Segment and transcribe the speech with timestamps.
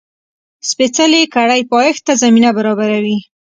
[0.69, 3.17] سپېڅلې کړۍ پایښت ته زمینه برابروي.